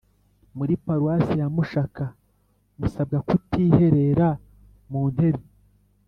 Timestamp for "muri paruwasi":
0.57-1.33